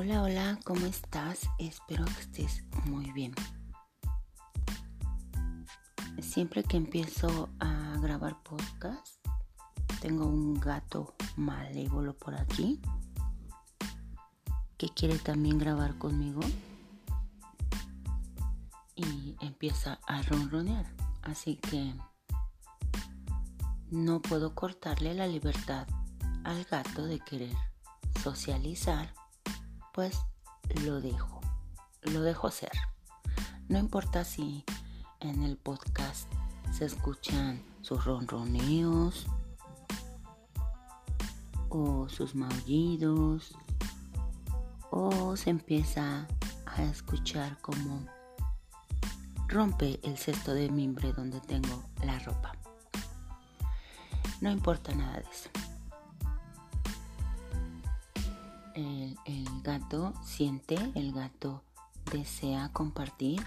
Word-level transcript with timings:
Hola, 0.00 0.22
hola, 0.22 0.60
¿cómo 0.62 0.86
estás? 0.86 1.40
Espero 1.58 2.04
que 2.04 2.20
estés 2.20 2.62
muy 2.84 3.10
bien. 3.10 3.34
Siempre 6.20 6.62
que 6.62 6.76
empiezo 6.76 7.48
a 7.58 7.96
grabar 8.00 8.40
podcast, 8.44 9.16
tengo 10.00 10.24
un 10.26 10.54
gato 10.54 11.16
malévolo 11.34 12.16
por 12.16 12.36
aquí 12.36 12.80
que 14.76 14.88
quiere 14.90 15.18
también 15.18 15.58
grabar 15.58 15.98
conmigo 15.98 16.42
y 18.94 19.34
empieza 19.40 19.98
a 20.06 20.22
ronronear. 20.22 20.86
Así 21.22 21.56
que 21.56 21.92
no 23.90 24.22
puedo 24.22 24.54
cortarle 24.54 25.14
la 25.14 25.26
libertad 25.26 25.88
al 26.44 26.62
gato 26.66 27.04
de 27.04 27.18
querer 27.18 27.56
socializar 28.22 29.17
pues 29.98 30.16
lo 30.84 31.00
dejo, 31.00 31.40
lo 32.02 32.20
dejo 32.20 32.52
ser. 32.52 32.70
No 33.68 33.80
importa 33.80 34.24
si 34.24 34.64
en 35.18 35.42
el 35.42 35.56
podcast 35.56 36.32
se 36.72 36.84
escuchan 36.84 37.64
sus 37.82 38.04
ronroneos 38.04 39.26
o 41.68 42.08
sus 42.08 42.36
maullidos 42.36 43.56
o 44.92 45.36
se 45.36 45.50
empieza 45.50 46.28
a 46.66 46.82
escuchar 46.84 47.60
como 47.60 48.06
rompe 49.48 49.98
el 50.04 50.16
cesto 50.16 50.54
de 50.54 50.70
mimbre 50.70 51.12
donde 51.12 51.40
tengo 51.40 51.82
la 52.04 52.20
ropa. 52.20 52.52
No 54.40 54.52
importa 54.52 54.94
nada 54.94 55.14
de 55.14 55.28
eso. 55.28 55.67
El, 58.78 59.46
gato 59.62 60.12
siente, 60.22 60.76
el 60.94 61.12
gato 61.12 61.62
desea 62.12 62.70
compartir 62.72 63.44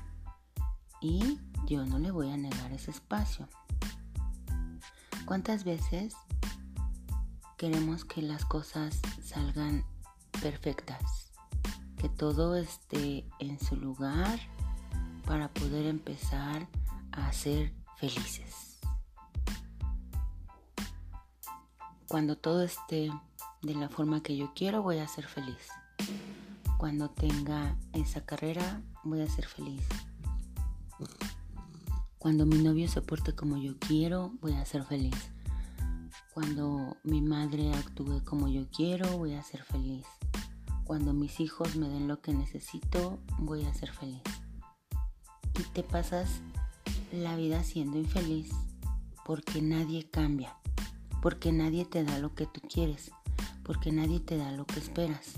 y 1.00 1.40
yo 1.66 1.86
no 1.86 2.00
le 2.00 2.12
voy 2.12 2.32
a 2.32 2.38
negar 2.38 2.72
ese 2.72 2.92
espacio. 2.92 3.48
¿Cuántas 5.26 5.64
veces 5.64 6.14
queremos 7.58 8.04
que 8.06 8.22
las 8.22 8.46
cosas 8.46 9.00
salgan 9.24 9.86
perfectas? 10.42 11.32
Que 11.98 12.10
todo 12.10 12.56
esté 12.56 13.26
en 13.40 13.60
su 13.60 13.78
lugar 13.78 14.40
para 15.26 15.48
poder 15.54 15.86
empezar 15.86 16.68
a 17.12 17.32
ser 17.32 17.74
felices. 17.98 18.80
Cuando 22.08 22.36
todo 22.38 22.64
esté 22.64 23.10
de 23.62 23.76
la 23.76 23.90
forma 23.90 24.24
que 24.24 24.36
yo 24.36 24.52
quiero, 24.56 24.82
voy 24.82 24.98
a 24.98 25.08
ser 25.08 25.28
feliz. 25.28 25.70
Cuando 26.78 27.10
tenga 27.12 27.78
esa 27.94 28.26
carrera, 28.26 28.82
voy 29.04 29.22
a 29.22 29.30
ser 29.30 29.46
feliz. 29.46 29.84
Cuando 32.18 32.46
mi 32.46 32.58
novio 32.58 32.88
se 32.88 33.02
porte 33.02 33.34
como 33.34 33.58
yo 33.58 33.78
quiero, 33.78 34.32
voy 34.42 34.54
a 34.54 34.66
ser 34.66 34.84
feliz. 34.84 35.16
Cuando 36.34 36.98
mi 37.04 37.22
madre 37.22 37.72
actúe 37.74 38.24
como 38.26 38.48
yo 38.48 38.68
quiero, 38.72 39.18
voy 39.18 39.34
a 39.34 39.44
ser 39.44 39.64
feliz. 39.64 40.06
Cuando 40.84 41.14
mis 41.14 41.40
hijos 41.40 41.76
me 41.76 41.88
den 41.88 42.08
lo 42.08 42.20
que 42.22 42.34
necesito, 42.34 43.20
voy 43.38 43.64
a 43.66 43.74
ser 43.74 43.92
feliz. 43.92 44.24
Y 45.60 45.64
te 45.74 45.84
pasas 45.84 46.42
la 47.12 47.36
vida 47.36 47.64
siendo 47.64 47.98
infeliz 47.98 48.50
porque 49.26 49.62
nadie 49.62 50.10
cambia, 50.10 50.56
porque 51.22 51.52
nadie 51.52 51.86
te 51.86 52.04
da 52.04 52.18
lo 52.18 52.34
que 52.34 52.48
tú 52.48 52.62
quieres 52.62 53.12
porque 53.64 53.92
nadie 53.92 54.20
te 54.20 54.38
da 54.38 54.52
lo 54.52 54.66
que 54.66 54.80
esperas. 54.80 55.34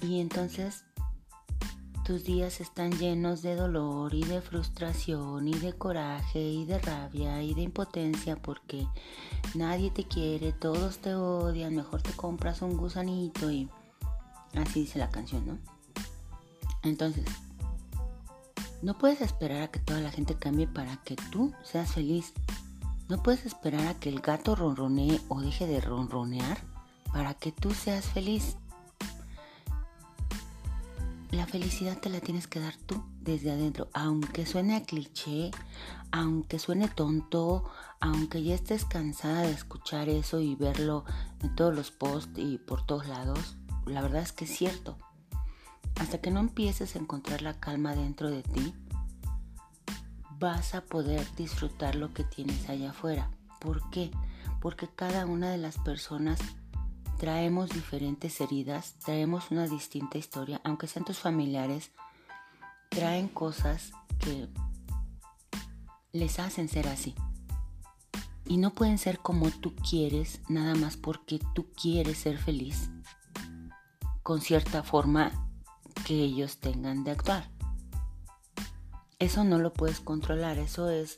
Y 0.00 0.20
entonces 0.20 0.84
tus 2.04 2.24
días 2.24 2.60
están 2.60 2.90
llenos 2.98 3.42
de 3.42 3.54
dolor 3.54 4.12
y 4.14 4.24
de 4.24 4.40
frustración 4.40 5.46
y 5.46 5.54
de 5.54 5.72
coraje 5.72 6.40
y 6.40 6.64
de 6.64 6.80
rabia 6.80 7.42
y 7.42 7.54
de 7.54 7.62
impotencia 7.62 8.34
porque 8.34 8.86
nadie 9.54 9.90
te 9.92 10.04
quiere, 10.04 10.52
todos 10.52 10.98
te 10.98 11.14
odian, 11.14 11.76
mejor 11.76 12.02
te 12.02 12.10
compras 12.12 12.62
un 12.62 12.76
gusanito 12.76 13.50
y 13.52 13.68
así 14.54 14.80
dice 14.80 14.98
la 14.98 15.10
canción, 15.10 15.46
¿no? 15.46 15.58
Entonces, 16.82 17.24
no 18.82 18.98
puedes 18.98 19.20
esperar 19.20 19.62
a 19.62 19.70
que 19.70 19.78
toda 19.78 20.00
la 20.00 20.10
gente 20.10 20.34
cambie 20.34 20.66
para 20.66 20.96
que 21.04 21.14
tú 21.30 21.52
seas 21.62 21.92
feliz. 21.92 22.32
No 23.08 23.22
puedes 23.22 23.44
esperar 23.46 23.86
a 23.86 23.94
que 23.94 24.08
el 24.08 24.20
gato 24.20 24.54
ronronee 24.54 25.20
o 25.28 25.40
deje 25.40 25.66
de 25.66 25.80
ronronear 25.80 26.58
para 27.12 27.34
que 27.34 27.52
tú 27.52 27.74
seas 27.74 28.06
feliz. 28.06 28.56
La 31.30 31.46
felicidad 31.46 31.98
te 31.98 32.10
la 32.10 32.20
tienes 32.20 32.46
que 32.46 32.60
dar 32.60 32.76
tú 32.76 33.02
desde 33.20 33.50
adentro, 33.50 33.88
aunque 33.94 34.44
suene 34.44 34.76
a 34.76 34.82
cliché, 34.82 35.50
aunque 36.10 36.58
suene 36.58 36.88
tonto, 36.88 37.64
aunque 38.00 38.42
ya 38.42 38.54
estés 38.54 38.84
cansada 38.84 39.42
de 39.42 39.52
escuchar 39.52 40.08
eso 40.08 40.40
y 40.40 40.54
verlo 40.56 41.04
en 41.40 41.54
todos 41.54 41.74
los 41.74 41.90
posts 41.90 42.38
y 42.38 42.58
por 42.58 42.84
todos 42.84 43.08
lados, 43.08 43.56
la 43.86 44.02
verdad 44.02 44.22
es 44.22 44.32
que 44.32 44.44
es 44.44 44.56
cierto. 44.56 44.98
Hasta 46.00 46.20
que 46.20 46.30
no 46.30 46.40
empieces 46.40 46.96
a 46.96 46.98
encontrar 46.98 47.42
la 47.42 47.58
calma 47.58 47.94
dentro 47.94 48.30
de 48.30 48.42
ti, 48.42 48.74
vas 50.42 50.74
a 50.74 50.80
poder 50.80 51.24
disfrutar 51.36 51.94
lo 51.94 52.12
que 52.12 52.24
tienes 52.24 52.68
allá 52.68 52.90
afuera. 52.90 53.30
¿Por 53.60 53.88
qué? 53.90 54.10
Porque 54.60 54.88
cada 54.88 55.24
una 55.24 55.50
de 55.50 55.56
las 55.56 55.78
personas 55.78 56.40
traemos 57.16 57.70
diferentes 57.70 58.40
heridas, 58.40 58.94
traemos 59.04 59.52
una 59.52 59.68
distinta 59.68 60.18
historia, 60.18 60.60
aunque 60.64 60.88
sean 60.88 61.04
tus 61.04 61.20
familiares, 61.20 61.92
traen 62.88 63.28
cosas 63.28 63.92
que 64.18 64.48
les 66.12 66.40
hacen 66.40 66.68
ser 66.68 66.88
así. 66.88 67.14
Y 68.44 68.56
no 68.56 68.74
pueden 68.74 68.98
ser 68.98 69.20
como 69.20 69.48
tú 69.48 69.76
quieres, 69.76 70.40
nada 70.48 70.74
más 70.74 70.96
porque 70.96 71.38
tú 71.54 71.68
quieres 71.80 72.18
ser 72.18 72.36
feliz 72.36 72.90
con 74.24 74.40
cierta 74.40 74.82
forma 74.82 75.30
que 76.04 76.14
ellos 76.14 76.58
tengan 76.58 77.04
de 77.04 77.12
actuar. 77.12 77.48
Eso 79.22 79.44
no 79.44 79.58
lo 79.58 79.72
puedes 79.72 80.00
controlar, 80.00 80.58
eso 80.58 80.90
es 80.90 81.14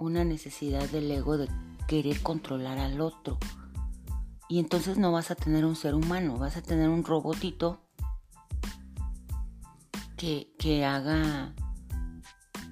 una 0.00 0.24
necesidad 0.24 0.90
del 0.90 1.08
ego 1.08 1.38
de 1.38 1.48
querer 1.86 2.20
controlar 2.20 2.78
al 2.78 3.00
otro. 3.00 3.38
Y 4.48 4.58
entonces 4.58 4.98
no 4.98 5.12
vas 5.12 5.30
a 5.30 5.36
tener 5.36 5.64
un 5.64 5.76
ser 5.76 5.94
humano, 5.94 6.36
vas 6.36 6.56
a 6.56 6.62
tener 6.62 6.88
un 6.88 7.04
robotito 7.04 7.80
que, 10.16 10.52
que 10.58 10.84
haga 10.84 11.54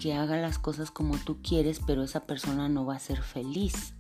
que 0.00 0.14
haga 0.14 0.38
las 0.38 0.58
cosas 0.58 0.90
como 0.90 1.16
tú 1.16 1.40
quieres, 1.42 1.78
pero 1.86 2.02
esa 2.02 2.26
persona 2.26 2.68
no 2.68 2.84
va 2.84 2.96
a 2.96 2.98
ser 2.98 3.22
feliz. 3.22 3.94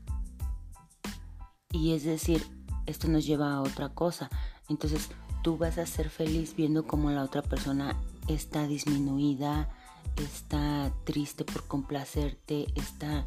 Y 1.70 1.92
es 1.92 2.02
decir, 2.02 2.44
esto 2.86 3.06
nos 3.06 3.24
lleva 3.24 3.54
a 3.54 3.60
otra 3.60 3.90
cosa. 3.90 4.30
Entonces, 4.68 5.10
tú 5.44 5.58
vas 5.58 5.78
a 5.78 5.86
ser 5.86 6.10
feliz 6.10 6.56
viendo 6.56 6.88
cómo 6.88 7.12
la 7.12 7.22
otra 7.22 7.42
persona 7.42 7.94
está 8.26 8.66
disminuida, 8.66 9.68
está 10.16 10.92
triste 11.04 11.44
por 11.44 11.66
complacerte, 11.66 12.66
está 12.74 13.24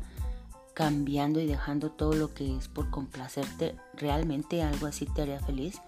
cambiando 0.74 1.40
y 1.40 1.46
dejando 1.46 1.90
todo 1.90 2.14
lo 2.14 2.34
que 2.34 2.58
es 2.58 2.68
por 2.68 2.90
complacerte, 2.90 3.76
¿realmente 3.94 4.62
algo 4.62 4.88
así 4.88 5.06
te 5.06 5.22
haría 5.22 5.40
feliz? 5.40 5.82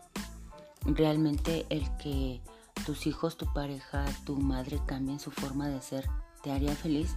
¿Realmente 0.85 1.65
el 1.69 1.85
que 1.97 2.41
tus 2.85 3.05
hijos, 3.05 3.37
tu 3.37 3.51
pareja, 3.53 4.05
tu 4.25 4.37
madre 4.37 4.79
cambien 4.85 5.19
su 5.19 5.29
forma 5.29 5.67
de 5.67 5.81
ser, 5.81 6.09
te 6.41 6.51
haría 6.51 6.73
feliz? 6.73 7.15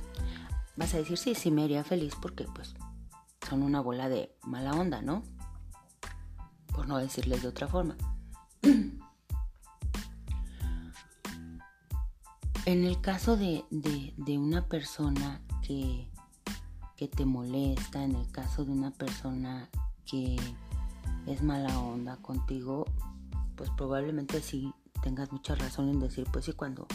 Vas 0.76 0.94
a 0.94 0.98
decir, 0.98 1.16
sí, 1.16 1.34
sí 1.34 1.50
me 1.50 1.62
haría 1.62 1.84
feliz 1.84 2.15
porque 2.21 2.44
pues 2.54 2.74
son 3.48 3.62
una 3.62 3.80
bola 3.80 4.09
de 4.09 4.34
mala 4.42 4.72
onda, 4.72 5.00
¿no? 5.00 5.22
Por 6.74 6.89
no 6.89 6.98
decirles 6.98 7.42
de 7.42 7.48
otra 7.48 7.68
forma. 7.68 7.97
En 12.70 12.84
el 12.84 13.00
caso 13.00 13.36
de, 13.36 13.64
una 14.38 14.64
persona 14.68 15.40
que, 15.60 16.08
que 16.96 17.08
te 17.08 17.26
molesta, 17.26 18.04
en 18.04 18.14
el 18.14 18.30
caso 18.30 18.64
de 18.64 18.70
una 18.70 18.92
persona 18.92 19.68
que 20.06 20.36
es 21.26 21.42
mala 21.42 21.76
onda 21.80 22.16
contigo, 22.18 22.86
pues 23.56 23.70
probablemente 23.70 24.40
sí 24.40 24.72
tengas 25.02 25.32
mucha 25.32 25.56
razón 25.56 25.88
en 25.88 25.98
decir, 25.98 26.28
pues 26.32 26.44
sí, 26.44 26.52
cuando, 26.52 26.86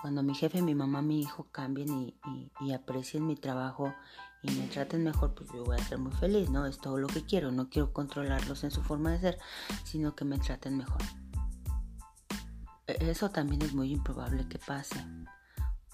cuando 0.00 0.24
mi 0.24 0.34
jefe, 0.34 0.60
mi 0.60 0.74
mamá, 0.74 1.02
mi 1.02 1.20
hijo 1.20 1.46
cambien 1.52 2.12
y, 2.60 2.72
aprecien 2.72 3.28
mi 3.28 3.36
trabajo 3.36 3.94
y 4.42 4.50
me 4.50 4.66
traten 4.66 5.04
mejor, 5.04 5.36
pues 5.36 5.48
yo 5.52 5.62
voy 5.62 5.78
a 5.78 5.84
ser 5.84 5.98
muy 5.98 6.14
feliz, 6.14 6.50
¿no? 6.50 6.66
Es 6.66 6.78
todo 6.78 6.98
lo 6.98 7.06
que 7.06 7.24
quiero, 7.24 7.52
no 7.52 7.70
quiero 7.70 7.92
controlarlos 7.92 8.64
en 8.64 8.72
su 8.72 8.82
forma 8.82 9.12
de 9.12 9.20
ser, 9.20 9.38
sino 9.84 10.16
que 10.16 10.24
me 10.24 10.40
traten 10.40 10.76
mejor. 10.76 11.00
E-, 12.86 13.10
eso 13.10 13.30
también 13.30 13.62
es 13.62 13.74
muy 13.74 13.92
improbable 13.92 14.48
que 14.48 14.58
pase, 14.58 15.04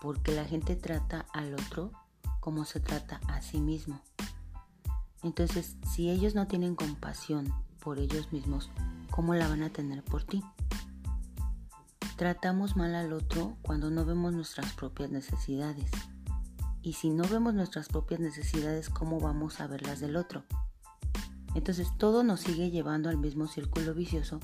porque 0.00 0.32
la 0.32 0.44
gente 0.44 0.76
trata 0.76 1.26
al 1.32 1.54
otro 1.54 1.92
como 2.40 2.64
se 2.64 2.80
trata 2.80 3.20
a 3.28 3.42
sí 3.42 3.60
mismo. 3.60 4.00
Entonces, 5.22 5.76
si 5.92 6.10
ellos 6.10 6.34
no 6.34 6.48
tienen 6.48 6.74
compasión 6.74 7.54
por 7.78 7.98
ellos 7.98 8.32
mismos, 8.32 8.70
¿cómo 9.10 9.34
la 9.34 9.48
van 9.48 9.62
a 9.62 9.70
tener 9.70 10.02
por 10.02 10.24
ti? 10.24 10.42
tratamos 12.22 12.76
mal 12.76 12.94
al 12.94 13.12
otro 13.12 13.56
cuando 13.62 13.90
no 13.90 14.04
vemos 14.04 14.32
nuestras 14.32 14.72
propias 14.74 15.10
necesidades. 15.10 15.90
Y 16.80 16.92
si 16.92 17.10
no 17.10 17.24
vemos 17.24 17.52
nuestras 17.52 17.88
propias 17.88 18.20
necesidades, 18.20 18.90
¿cómo 18.90 19.18
vamos 19.18 19.60
a 19.60 19.66
ver 19.66 19.84
las 19.84 19.98
del 19.98 20.14
otro? 20.14 20.44
Entonces 21.56 21.88
todo 21.98 22.22
nos 22.22 22.38
sigue 22.38 22.70
llevando 22.70 23.08
al 23.08 23.18
mismo 23.18 23.48
círculo 23.48 23.92
vicioso 23.92 24.38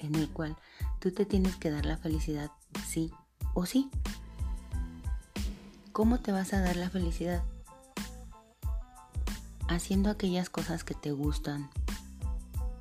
en 0.00 0.16
el 0.16 0.28
cual 0.28 0.56
tú 1.00 1.10
te 1.12 1.24
tienes 1.24 1.56
que 1.56 1.70
dar 1.70 1.86
la 1.86 1.96
felicidad 1.96 2.50
sí 2.86 3.10
o 3.54 3.66
sí. 3.66 3.90
¿Cómo 5.92 6.20
te 6.20 6.30
vas 6.30 6.52
a 6.52 6.60
dar 6.60 6.76
la 6.76 6.90
felicidad? 6.90 7.42
Haciendo 9.68 10.10
aquellas 10.10 10.50
cosas 10.50 10.84
que 10.84 10.94
te 10.94 11.12
gustan, 11.12 11.70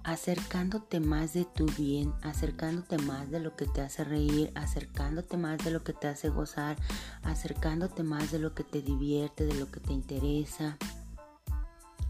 acercándote 0.04 1.00
más 1.00 1.33
de 1.33 1.45
tu 1.45 1.66
bien, 1.77 2.13
acercándote 2.21 2.98
más 2.98 3.31
de 3.31 3.39
lo 3.39 3.56
que 3.56 3.66
te 3.66 3.81
hace 3.81 4.04
reír, 4.04 4.51
acercándote 4.56 5.38
más 5.38 5.63
de 5.63 5.72
lo 5.72 5.83
que 5.83 5.94
te 5.94 6.07
hace 6.07 6.30
gozar, 6.30 6.77
acercándote 7.24 8.04
más 8.04 8.31
de 8.31 8.39
lo 8.39 8.54
que 8.54 8.63
te 8.63 8.81
divierte, 8.81 9.45
de 9.45 9.56
lo 9.56 9.72
que 9.72 9.80
te 9.80 9.94
interesa 9.94 10.77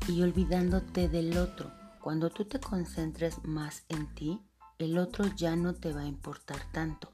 y 0.08 0.22
olvidándote 0.24 1.08
del 1.08 1.38
otro. 1.38 1.72
Cuando 2.02 2.30
tú 2.30 2.46
te 2.46 2.60
concentres 2.60 3.44
más 3.44 3.84
en 3.90 4.08
ti, 4.16 4.42
el 4.80 4.98
otro 4.98 5.26
ya 5.36 5.56
no 5.58 5.76
te 5.76 5.94
va 5.94 6.02
a 6.02 6.08
importar 6.08 6.60
tanto. 6.72 7.12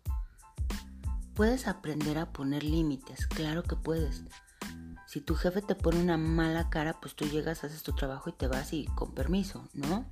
Puedes 1.34 1.68
aprender 1.68 2.18
a 2.20 2.32
poner 2.32 2.64
límites, 2.64 3.28
claro 3.28 3.64
que 3.64 3.76
puedes. 3.76 4.24
Si 5.08 5.20
tu 5.20 5.36
jefe 5.36 5.62
te 5.62 5.76
pone 5.76 6.00
una 6.00 6.16
mala 6.16 6.70
cara, 6.70 7.00
pues 7.02 7.16
tú 7.16 7.26
llegas, 7.26 7.64
haces 7.64 7.84
tu 7.84 7.94
trabajo 7.94 8.30
y 8.30 8.34
te 8.34 8.48
vas 8.48 8.72
y 8.72 8.86
con 8.86 9.14
permiso, 9.14 9.68
¿no? 9.74 10.06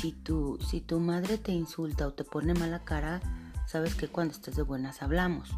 Si 0.00 0.12
tu, 0.12 0.58
si 0.60 0.80
tu 0.80 1.00
madre 1.00 1.36
te 1.36 1.52
insulta 1.52 2.06
o 2.06 2.14
te 2.14 2.24
pone 2.24 2.54
mala 2.54 2.84
cara, 2.84 3.20
sabes 3.66 3.94
que 3.94 4.08
cuando 4.08 4.34
estés 4.34 4.56
de 4.56 4.62
buenas 4.62 5.02
hablamos, 5.02 5.50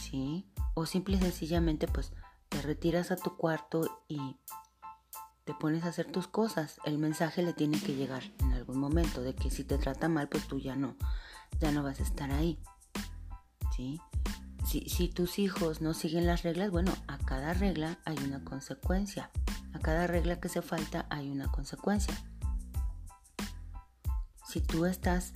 ¿sí? 0.00 0.48
O 0.74 0.86
simple 0.86 1.16
y 1.16 1.20
sencillamente 1.20 1.88
pues 1.88 2.12
te 2.48 2.62
retiras 2.62 3.10
a 3.10 3.16
tu 3.16 3.36
cuarto 3.36 4.02
y 4.08 4.36
te 5.50 5.54
pones 5.56 5.82
a 5.82 5.88
hacer 5.88 6.06
tus 6.06 6.28
cosas. 6.28 6.78
El 6.84 6.98
mensaje 6.98 7.42
le 7.42 7.52
tiene 7.52 7.80
que 7.80 7.96
llegar 7.96 8.22
en 8.38 8.52
algún 8.52 8.78
momento 8.78 9.20
de 9.20 9.34
que 9.34 9.50
si 9.50 9.64
te 9.64 9.78
trata 9.78 10.08
mal, 10.08 10.28
pues 10.28 10.46
tú 10.46 10.60
ya 10.60 10.76
no, 10.76 10.94
ya 11.58 11.72
no 11.72 11.82
vas 11.82 11.98
a 11.98 12.04
estar 12.04 12.30
ahí. 12.30 12.56
¿Sí? 13.74 14.00
Si, 14.64 15.08
tus 15.08 15.40
hijos 15.40 15.80
no 15.80 15.92
siguen 15.92 16.28
las 16.28 16.44
reglas, 16.44 16.70
bueno, 16.70 16.92
a 17.08 17.18
cada 17.18 17.52
regla 17.52 17.98
hay 18.04 18.16
una 18.18 18.44
consecuencia. 18.44 19.32
A 19.72 19.80
cada 19.80 20.06
regla 20.06 20.38
que 20.38 20.48
se 20.48 20.62
falta 20.62 21.06
hay 21.10 21.28
una 21.28 21.50
consecuencia. 21.50 22.14
Si 24.46 24.60
tú 24.60 24.86
estás 24.86 25.32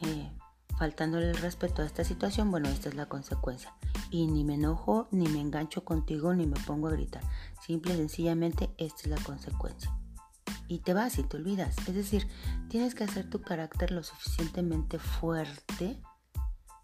eh, 0.00 0.32
faltándole 0.76 1.30
el 1.30 1.36
respeto 1.36 1.82
a 1.82 1.86
esta 1.86 2.02
situación, 2.02 2.50
bueno, 2.50 2.68
esta 2.70 2.88
es 2.88 2.96
la 2.96 3.06
consecuencia. 3.06 3.72
Y 4.14 4.28
ni 4.28 4.44
me 4.44 4.54
enojo, 4.54 5.08
ni 5.10 5.26
me 5.26 5.40
engancho 5.40 5.84
contigo, 5.84 6.32
ni 6.36 6.46
me 6.46 6.54
pongo 6.60 6.86
a 6.86 6.92
gritar. 6.92 7.24
Simple 7.66 7.94
y 7.94 7.96
sencillamente 7.96 8.70
esta 8.78 9.00
es 9.00 9.06
la 9.08 9.16
consecuencia. 9.16 9.92
Y 10.68 10.78
te 10.78 10.94
vas 10.94 11.18
y 11.18 11.24
te 11.24 11.36
olvidas. 11.36 11.76
Es 11.88 11.96
decir, 11.96 12.28
tienes 12.68 12.94
que 12.94 13.02
hacer 13.02 13.28
tu 13.28 13.42
carácter 13.42 13.90
lo 13.90 14.04
suficientemente 14.04 15.00
fuerte 15.00 16.00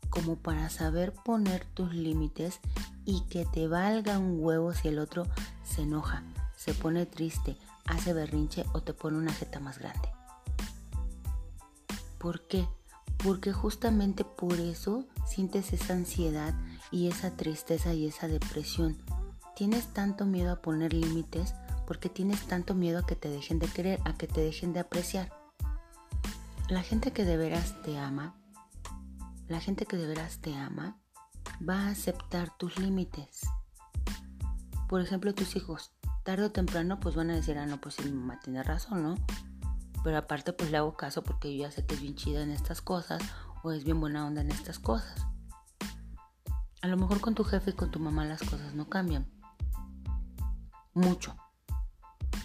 como 0.08 0.38
para 0.42 0.70
saber 0.70 1.12
poner 1.24 1.64
tus 1.66 1.94
límites 1.94 2.58
y 3.04 3.20
que 3.28 3.44
te 3.44 3.68
valga 3.68 4.18
un 4.18 4.42
huevo 4.42 4.74
si 4.74 4.88
el 4.88 4.98
otro 4.98 5.28
se 5.62 5.82
enoja, 5.82 6.24
se 6.56 6.74
pone 6.74 7.06
triste, 7.06 7.56
hace 7.86 8.12
berrinche 8.12 8.64
o 8.72 8.82
te 8.82 8.92
pone 8.92 9.18
una 9.18 9.32
jeta 9.32 9.60
más 9.60 9.78
grande. 9.78 10.08
¿Por 12.18 12.48
qué? 12.48 12.66
Porque 13.22 13.52
justamente 13.52 14.24
por 14.24 14.54
eso 14.54 15.04
sientes 15.28 15.72
esa 15.72 15.92
ansiedad 15.92 16.54
y 16.90 17.08
esa 17.08 17.30
tristeza 17.36 17.94
y 17.94 18.06
esa 18.06 18.28
depresión. 18.28 18.96
Tienes 19.56 19.86
tanto 19.92 20.26
miedo 20.26 20.52
a 20.52 20.62
poner 20.62 20.92
límites 20.92 21.54
porque 21.86 22.08
tienes 22.08 22.46
tanto 22.46 22.74
miedo 22.74 23.00
a 23.00 23.06
que 23.06 23.16
te 23.16 23.28
dejen 23.28 23.58
de 23.58 23.66
querer, 23.66 24.00
a 24.04 24.14
que 24.14 24.26
te 24.26 24.40
dejen 24.40 24.72
de 24.72 24.80
apreciar. 24.80 25.32
La 26.68 26.82
gente 26.82 27.12
que 27.12 27.24
de 27.24 27.36
veras 27.36 27.74
te 27.82 27.98
ama, 27.98 28.36
la 29.48 29.60
gente 29.60 29.86
que 29.86 29.96
de 29.96 30.06
veras 30.06 30.38
te 30.38 30.54
ama, 30.54 30.98
va 31.68 31.86
a 31.86 31.90
aceptar 31.90 32.56
tus 32.56 32.78
límites. 32.78 33.40
Por 34.88 35.00
ejemplo, 35.00 35.34
tus 35.34 35.56
hijos, 35.56 35.92
tarde 36.24 36.44
o 36.44 36.52
temprano, 36.52 37.00
pues 37.00 37.14
van 37.14 37.30
a 37.30 37.34
decir, 37.34 37.58
ah, 37.58 37.66
no, 37.66 37.80
pues 37.80 38.04
mi 38.04 38.12
mamá 38.12 38.38
tiene 38.40 38.62
razón, 38.62 39.02
¿no? 39.02 39.14
Pero 40.02 40.16
aparte 40.16 40.52
pues 40.52 40.70
le 40.70 40.78
hago 40.78 40.96
caso 40.96 41.22
porque 41.22 41.54
yo 41.54 41.64
ya 41.64 41.70
sé 41.70 41.84
que 41.84 41.94
es 41.94 42.00
bien 42.00 42.14
chida 42.14 42.42
en 42.42 42.50
estas 42.50 42.80
cosas 42.80 43.22
o 43.62 43.72
es 43.72 43.84
bien 43.84 44.00
buena 44.00 44.26
onda 44.26 44.40
en 44.40 44.50
estas 44.50 44.78
cosas. 44.78 45.26
A 46.82 46.88
lo 46.88 46.96
mejor 46.96 47.20
con 47.20 47.34
tu 47.34 47.44
jefe 47.44 47.70
y 47.70 47.74
con 47.74 47.90
tu 47.90 48.00
mamá 48.00 48.24
las 48.24 48.40
cosas 48.40 48.74
no 48.74 48.88
cambian. 48.88 49.26
Mucho. 50.94 51.36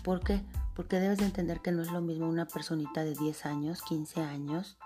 ¿Por 0.04 0.20
qué? 0.20 0.46
Porque 0.76 1.00
debes 1.00 1.20
de 1.20 1.26
entender 1.26 1.62
que 1.62 1.72
no 1.72 1.82
es 1.82 1.92
lo 1.92 2.02
mismo 2.02 2.28
una 2.28 2.46
personita 2.46 3.06
de 3.06 3.14
10 3.14 3.46
años, 3.46 3.82
15 3.84 4.22
años, 4.22 4.78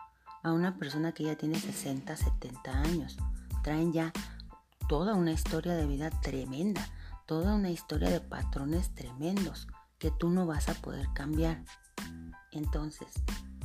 a 0.43 0.53
una 0.53 0.77
persona 0.77 1.13
que 1.13 1.23
ya 1.23 1.35
tiene 1.35 1.59
60, 1.59 2.15
70 2.15 2.71
años. 2.71 3.17
Traen 3.63 3.91
ya 3.91 4.13
toda 4.87 5.15
una 5.15 5.31
historia 5.31 5.75
de 5.75 5.87
vida 5.87 6.09
tremenda, 6.09 6.87
toda 7.25 7.55
una 7.55 7.71
historia 7.71 8.09
de 8.09 8.21
patrones 8.21 8.93
tremendos 8.93 9.67
que 9.97 10.11
tú 10.11 10.29
no 10.29 10.45
vas 10.45 10.69
a 10.69 10.75
poder 10.75 11.07
cambiar. 11.13 11.63
Entonces, 12.51 13.07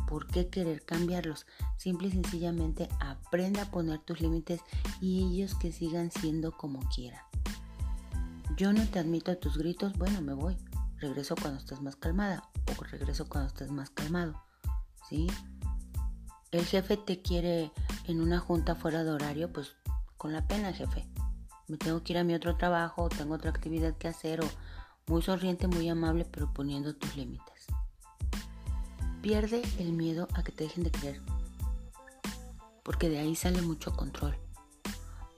¿por 0.07 0.27
qué 0.27 0.49
querer 0.49 0.85
cambiarlos? 0.85 1.47
Simple 1.77 2.09
y 2.09 2.13
sencillamente 2.13 2.89
aprende 3.01 3.61
a 3.61 3.71
poner 3.71 4.01
tus 4.01 4.21
límites 4.21 4.61
y 5.01 5.23
ellos 5.23 5.55
que 5.55 5.73
sigan 5.73 6.11
siendo 6.11 6.53
como 6.53 6.81
quieran. 6.95 7.23
Yo 8.57 8.73
no 8.73 8.87
te 8.87 8.99
admito 8.99 9.37
tus 9.39 9.59
gritos, 9.59 9.93
bueno, 9.99 10.21
me 10.21 10.33
voy. 10.33 10.57
Regreso 10.99 11.35
cuando 11.35 11.59
estés 11.59 11.81
más 11.83 11.97
calmada 11.97 12.49
o 12.79 12.85
regreso 12.85 13.29
cuando 13.29 13.49
estés 13.49 13.71
más 13.71 13.91
calmado. 13.91 14.41
¿Sí? 15.09 15.27
El 16.51 16.65
jefe 16.65 16.97
te 16.97 17.21
quiere 17.21 17.73
en 18.07 18.21
una 18.21 18.39
junta 18.39 18.77
fuera 18.77 19.03
de 19.03 19.11
horario, 19.11 19.53
pues 19.53 19.75
con 20.17 20.33
la 20.33 20.47
pena, 20.47 20.73
jefe. 20.73 21.09
Me 21.67 21.79
tengo 21.79 22.03
que 22.05 22.13
ir 22.13 22.19
a 22.19 22.25
mi 22.25 22.35
otro 22.35 22.57
trabajo, 22.57 23.03
o 23.03 23.09
tengo 23.09 23.35
otra 23.35 23.51
actividad 23.51 23.97
que 23.97 24.07
hacer, 24.07 24.41
o 24.41 24.49
muy 25.07 25.21
sonriente, 25.21 25.67
muy 25.67 25.89
amable, 25.89 26.25
pero 26.25 26.53
poniendo 26.55 26.95
tus 26.95 27.17
límites. 27.17 27.54
Pierde 29.25 29.63
el 29.79 29.95
miedo 29.95 30.29
a 30.35 30.43
que 30.43 30.53
te 30.53 30.65
dejen 30.65 30.85
de 30.85 30.91
creer, 30.91 31.23
porque 32.83 33.09
de 33.09 33.21
ahí 33.21 33.35
sale 33.35 33.63
mucho 33.63 33.97
control. 33.97 34.37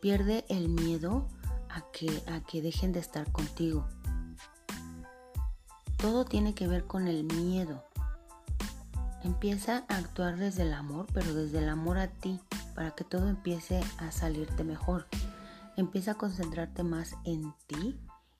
Pierde 0.00 0.44
el 0.48 0.68
miedo 0.68 1.28
a 1.70 1.82
que, 1.92 2.24
a 2.26 2.40
que 2.40 2.62
dejen 2.62 2.92
de 2.92 2.98
estar 2.98 3.30
contigo. 3.30 3.86
Todo 5.98 6.24
tiene 6.24 6.52
que 6.52 6.66
ver 6.66 6.88
con 6.88 7.06
el 7.06 7.22
miedo. 7.22 7.84
Empieza 9.22 9.84
a 9.88 9.98
actuar 9.98 10.36
desde 10.36 10.62
el 10.64 10.74
amor, 10.74 11.06
pero 11.14 11.32
desde 11.32 11.58
el 11.58 11.68
amor 11.68 11.98
a 11.98 12.08
ti, 12.08 12.40
para 12.74 12.90
que 12.90 13.04
todo 13.04 13.28
empiece 13.28 13.84
a 13.98 14.10
salirte 14.10 14.64
mejor. 14.64 15.06
Empieza 15.76 16.10
a 16.10 16.18
concentrarte 16.18 16.82
más 16.82 17.14
en 17.22 17.54
ti 17.68 17.96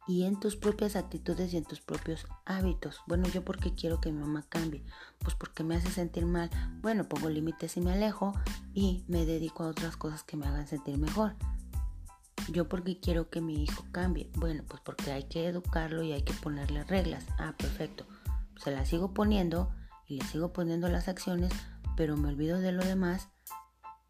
y 0.06 0.24
en 0.24 0.38
tus 0.38 0.56
propias 0.56 0.96
actitudes 0.96 1.52
y 1.52 1.56
en 1.56 1.64
tus 1.64 1.80
propios 1.80 2.26
hábitos. 2.44 3.00
Bueno, 3.06 3.26
yo 3.28 3.44
porque 3.44 3.74
quiero 3.74 4.00
que 4.00 4.12
mi 4.12 4.20
mamá 4.20 4.44
cambie, 4.48 4.84
pues 5.18 5.34
porque 5.34 5.64
me 5.64 5.76
hace 5.76 5.90
sentir 5.90 6.26
mal. 6.26 6.50
Bueno, 6.80 7.08
pongo 7.08 7.28
límites 7.28 7.76
y 7.76 7.80
me 7.80 7.92
alejo 7.92 8.32
y 8.72 9.04
me 9.08 9.26
dedico 9.26 9.64
a 9.64 9.68
otras 9.68 9.96
cosas 9.96 10.22
que 10.22 10.36
me 10.36 10.46
hagan 10.46 10.66
sentir 10.66 10.98
mejor. 10.98 11.34
Yo 12.52 12.68
porque 12.68 13.00
quiero 13.00 13.28
que 13.28 13.40
mi 13.40 13.64
hijo 13.64 13.84
cambie. 13.90 14.30
Bueno, 14.36 14.62
pues 14.68 14.80
porque 14.80 15.10
hay 15.10 15.24
que 15.24 15.46
educarlo 15.46 16.02
y 16.02 16.12
hay 16.12 16.22
que 16.22 16.34
ponerle 16.34 16.84
reglas. 16.84 17.26
Ah, 17.38 17.54
perfecto. 17.58 18.06
Se 18.62 18.70
las 18.70 18.88
sigo 18.88 19.12
poniendo 19.12 19.70
y 20.06 20.18
le 20.20 20.24
sigo 20.26 20.52
poniendo 20.52 20.88
las 20.88 21.08
acciones, 21.08 21.52
pero 21.96 22.16
me 22.16 22.28
olvido 22.28 22.60
de 22.60 22.70
lo 22.72 22.84
demás 22.84 23.28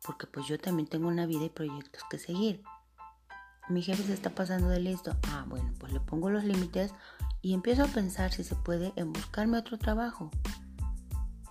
porque 0.07 0.27
pues 0.27 0.47
yo 0.47 0.59
también 0.59 0.89
tengo 0.89 1.09
una 1.09 1.27
vida 1.27 1.45
y 1.45 1.51
proyectos 1.51 2.03
que 2.09 2.19
seguir 2.19 2.63
mi 3.69 3.83
jefe 3.83 4.05
se 4.05 4.15
está 4.15 4.31
pasando 4.31 4.69
de 4.69 4.81
listo. 4.81 5.17
Ah, 5.29 5.45
bueno, 5.49 5.73
pues 5.79 5.93
le 5.93 6.01
pongo 6.01 6.31
los 6.31 6.45
límites 6.45 6.93
y 7.43 7.55
empiezo 7.55 7.85
a 7.85 7.89
pensar 7.89 8.33
si 8.33 8.45
se 8.45 8.55
puede 8.55 8.93
en 8.97 9.13
buscarme 9.13 9.59
otro 9.59 9.79
trabajo. 9.79 10.31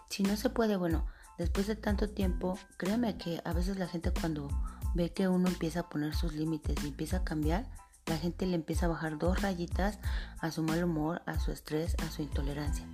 Si 0.09 0.23
no 0.23 0.37
se 0.37 0.49
puede, 0.49 0.77
bueno, 0.77 1.05
después 1.37 1.67
de 1.67 1.75
tanto 1.75 2.09
tiempo, 2.09 2.57
créeme 2.77 3.17
que 3.17 3.41
a 3.43 3.53
veces 3.53 3.77
la 3.77 3.87
gente 3.87 4.11
cuando 4.11 4.47
ve 4.93 5.11
que 5.11 5.27
uno 5.27 5.49
empieza 5.49 5.81
a 5.81 5.89
poner 5.89 6.15
sus 6.15 6.33
límites 6.33 6.83
y 6.83 6.87
empieza 6.87 7.17
a 7.17 7.23
cambiar, 7.23 7.69
la 8.05 8.17
gente 8.17 8.45
le 8.45 8.55
empieza 8.55 8.85
a 8.85 8.89
bajar 8.89 9.17
dos 9.17 9.41
rayitas 9.41 9.99
a 10.39 10.51
su 10.51 10.63
mal 10.63 10.83
humor, 10.83 11.21
a 11.25 11.39
su 11.39 11.51
estrés, 11.51 11.95
a 12.05 12.11
su 12.11 12.21
intolerancia. 12.21 12.85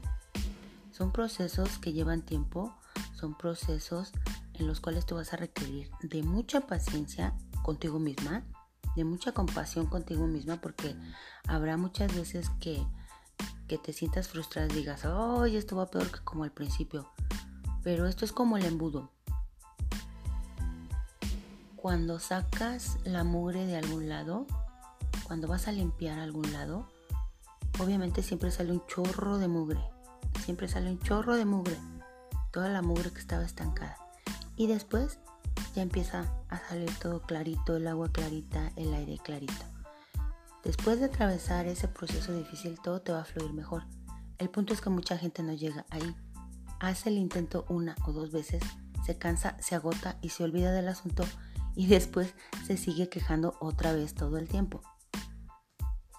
Son 0.91 1.11
procesos 1.11 1.77
que 1.79 1.93
llevan 1.93 2.21
tiempo, 2.21 2.75
son 3.13 3.37
procesos 3.37 4.13
en 4.53 4.67
los 4.67 4.79
cuales 4.79 5.05
tú 5.05 5.15
vas 5.15 5.33
a 5.33 5.37
requerir 5.37 5.91
de 6.01 6.23
mucha 6.23 6.61
paciencia 6.61 7.33
contigo 7.63 7.99
misma, 7.99 8.43
de 8.95 9.03
mucha 9.03 9.31
compasión 9.31 9.85
contigo 9.85 10.27
misma 10.27 10.57
porque 10.61 10.95
habrá 11.47 11.77
muchas 11.77 12.13
veces 12.15 12.49
que, 12.59 12.85
que 13.67 13.77
te 13.77 13.93
sientas 13.93 14.27
frustrada 14.27 14.67
y 14.71 14.75
digas, 14.75 15.05
oh, 15.05 15.45
esto 15.45 15.75
va 15.75 15.89
peor 15.89 16.11
que 16.11 16.19
como 16.23 16.43
al 16.43 16.51
principio. 16.51 17.09
Pero 17.83 18.07
esto 18.07 18.25
es 18.25 18.31
como 18.31 18.57
el 18.57 18.65
embudo. 18.65 19.11
cuando 21.81 22.19
sacas 22.19 22.97
la 23.05 23.23
mugre 23.23 23.65
de 23.65 23.75
algún 23.75 24.07
lado, 24.07 24.45
cuando 25.23 25.47
vas 25.47 25.67
a 25.67 25.71
limpiar 25.71 26.19
algún 26.19 26.53
lado, 26.53 26.87
obviamente 27.79 28.21
siempre 28.21 28.51
sale 28.51 28.71
un 28.71 28.85
chorro 28.85 29.39
de 29.39 29.47
mugre. 29.47 29.81
Siempre 30.45 30.67
sale 30.67 30.91
un 30.91 30.99
chorro 30.99 31.35
de 31.35 31.45
mugre. 31.45 31.75
Toda 32.51 32.69
la 32.69 32.83
mugre 32.83 33.11
que 33.11 33.19
estaba 33.19 33.43
estancada. 33.43 33.97
Y 34.55 34.67
después 34.67 35.17
ya 35.73 35.81
empieza 35.81 36.31
a 36.49 36.59
salir 36.59 36.91
todo 36.99 37.21
clarito, 37.21 37.75
el 37.75 37.87
agua 37.87 38.11
clarita, 38.11 38.71
el 38.75 38.93
aire 38.93 39.17
clarito. 39.23 39.65
Después 40.63 40.99
de 40.99 41.05
atravesar 41.05 41.65
ese 41.65 41.87
proceso 41.87 42.33
difícil, 42.33 42.79
todo 42.79 43.01
te 43.01 43.11
va 43.11 43.21
a 43.21 43.25
fluir 43.25 43.53
mejor. 43.53 43.83
El 44.37 44.49
punto 44.49 44.73
es 44.73 44.81
que 44.81 44.89
mucha 44.89 45.17
gente 45.17 45.43
no 45.43 45.53
llega 45.53 45.85
ahí. 45.89 46.15
Hace 46.79 47.09
el 47.09 47.17
intento 47.17 47.65
una 47.69 47.95
o 48.05 48.11
dos 48.11 48.31
veces, 48.31 48.61
se 49.05 49.17
cansa, 49.17 49.57
se 49.59 49.75
agota 49.75 50.17
y 50.21 50.29
se 50.29 50.43
olvida 50.43 50.71
del 50.71 50.87
asunto 50.87 51.23
y 51.75 51.87
después 51.87 52.33
se 52.65 52.77
sigue 52.77 53.09
quejando 53.09 53.55
otra 53.59 53.93
vez 53.93 54.13
todo 54.13 54.37
el 54.37 54.47
tiempo. 54.47 54.81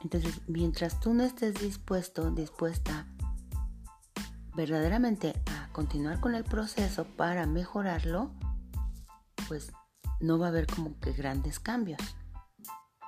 Entonces, 0.01 0.41
mientras 0.49 0.99
tú 0.99 1.15
no 1.15 1.23
estés 1.23 1.55
dispuesto, 1.55 2.31
dispuesta 2.31 3.07
verdaderamente 4.55 5.41
a 5.47 5.73
continuar 5.73 6.21
con 6.21 6.35
el 6.35 6.45
proceso 6.45 7.05
para 7.05 7.47
mejorarlo, 7.47 8.33
pues 9.49 9.73
no 10.21 10.39
va 10.39 10.47
a 10.47 10.49
haber 10.51 10.67
como 10.67 10.99
que 11.01 11.13
grandes 11.13 11.59
cambios. 11.61 12.01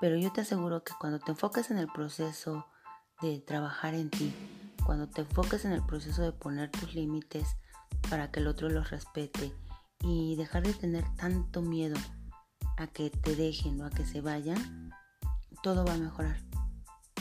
Pero 0.00 0.16
yo 0.16 0.32
te 0.32 0.42
aseguro 0.42 0.84
que 0.84 0.92
cuando 0.98 1.18
te 1.18 1.30
enfoques 1.30 1.70
en 1.70 1.78
el 1.78 1.88
proceso 1.88 2.66
de 3.22 3.40
trabajar 3.40 3.94
en 3.94 4.10
ti, 4.10 4.34
cuando 4.84 5.08
te 5.08 5.22
enfoques 5.22 5.64
en 5.64 5.72
el 5.72 5.84
proceso 5.84 6.22
de 6.22 6.32
poner 6.32 6.70
tus 6.70 6.94
límites 6.94 7.56
para 8.10 8.30
que 8.30 8.40
el 8.40 8.46
otro 8.46 8.68
los 8.68 8.90
respete 8.90 9.54
y 10.00 10.36
dejar 10.36 10.62
de 10.64 10.74
tener 10.74 11.04
tanto 11.16 11.62
miedo 11.62 11.96
a 12.76 12.86
que 12.86 13.10
te 13.10 13.36
dejen 13.36 13.80
o 13.80 13.86
a 13.86 13.90
que 13.90 14.04
se 14.04 14.20
vayan, 14.20 14.90
todo 15.62 15.84
va 15.84 15.94
a 15.94 15.98
mejorar. 15.98 16.36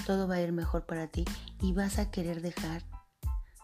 Todo 0.05 0.27
va 0.27 0.36
a 0.36 0.41
ir 0.41 0.51
mejor 0.51 0.86
para 0.86 1.08
ti 1.08 1.24
y 1.62 1.72
vas 1.72 1.98
a 1.98 2.12
querer 2.12 2.41
dejar, 2.41 2.84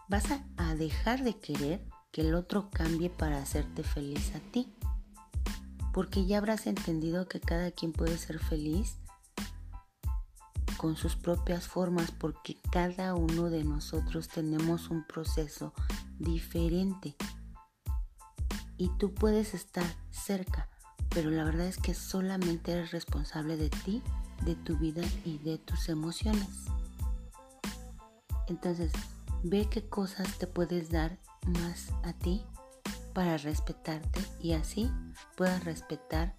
vas 0.08 0.24
a, 0.56 0.74
dejar 0.74 1.22
de 1.22 1.38
querer 1.38 1.86
que 2.12 2.22
el 2.22 2.34
otro 2.34 2.70
cambie 2.70 3.10
para 3.10 3.42
hacerte 3.42 3.82
feliz 3.82 4.34
a 4.34 4.40
ti. 4.52 4.74
Porque 5.92 6.26
ya 6.26 6.38
habrás 6.38 6.66
entendido 6.66 7.28
que 7.28 7.40
cada 7.40 7.70
quien 7.70 7.92
puede 7.92 8.16
ser 8.16 8.38
feliz 8.38 8.96
con 10.80 10.96
sus 10.96 11.14
propias 11.14 11.68
formas 11.68 12.10
porque 12.10 12.56
cada 12.72 13.14
uno 13.14 13.50
de 13.50 13.64
nosotros 13.64 14.28
tenemos 14.28 14.88
un 14.88 15.04
proceso 15.04 15.74
diferente. 16.18 17.16
Y 18.78 18.88
tú 18.96 19.12
puedes 19.12 19.52
estar 19.52 19.84
cerca, 20.10 20.70
pero 21.10 21.30
la 21.30 21.44
verdad 21.44 21.66
es 21.66 21.76
que 21.76 21.92
solamente 21.92 22.72
eres 22.72 22.92
responsable 22.92 23.58
de 23.58 23.68
ti, 23.68 24.02
de 24.46 24.54
tu 24.54 24.78
vida 24.78 25.02
y 25.26 25.36
de 25.38 25.58
tus 25.58 25.90
emociones. 25.90 26.48
Entonces, 28.46 28.90
ve 29.42 29.68
qué 29.70 29.86
cosas 29.86 30.38
te 30.38 30.46
puedes 30.46 30.90
dar 30.90 31.18
más 31.46 31.90
a 32.04 32.14
ti 32.14 32.42
para 33.12 33.36
respetarte 33.36 34.20
y 34.40 34.52
así 34.52 34.90
puedas 35.36 35.64
respetar 35.64 36.36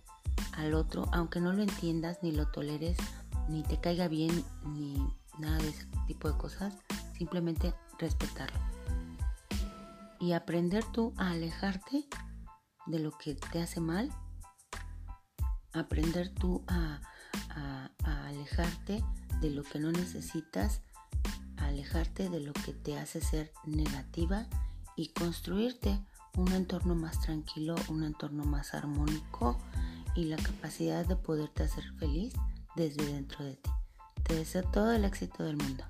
al 0.53 0.73
otro, 0.73 1.07
aunque 1.11 1.39
no 1.39 1.53
lo 1.53 1.61
entiendas 1.61 2.19
ni 2.21 2.31
lo 2.31 2.47
toleres, 2.47 2.97
ni 3.47 3.63
te 3.63 3.79
caiga 3.79 4.07
bien, 4.07 4.43
ni 4.65 4.95
nada 5.39 5.57
de 5.57 5.69
ese 5.69 5.87
tipo 6.07 6.31
de 6.31 6.37
cosas, 6.37 6.73
simplemente 7.17 7.73
respetarlo. 7.99 8.59
Y 10.19 10.33
aprender 10.33 10.83
tú 10.91 11.13
a 11.17 11.31
alejarte 11.31 12.07
de 12.85 12.99
lo 12.99 13.11
que 13.17 13.35
te 13.35 13.61
hace 13.61 13.79
mal 13.79 14.11
aprender 15.73 16.29
tú 16.29 16.63
a, 16.67 17.01
alejarte 18.03 19.03
de 19.41 19.49
lo 19.49 19.63
que 19.63 19.79
no 19.79 19.91
necesitas, 19.91 20.81
alejarte 21.57 22.29
de 22.29 22.39
lo 22.39 22.53
que 22.53 22.73
te 22.73 22.97
hace 22.97 23.21
ser 23.21 23.51
negativa 23.65 24.47
y 24.95 25.09
construirte 25.09 25.99
un 26.37 26.51
entorno 26.53 26.95
más 26.95 27.19
tranquilo, 27.21 27.75
un 27.89 28.03
entorno 28.03 28.43
más 28.43 28.73
armónico 28.73 29.57
y 30.15 30.25
la 30.25 30.37
capacidad 30.37 31.05
de 31.05 31.15
poderte 31.15 31.63
hacer 31.63 31.83
feliz 31.97 32.33
desde 32.75 33.05
dentro 33.05 33.43
de 33.45 33.55
ti. 33.55 33.69
Te 34.23 34.35
deseo 34.35 34.63
todo 34.63 34.91
el 34.91 35.05
éxito 35.05 35.43
del 35.43 35.57
mundo. 35.57 35.83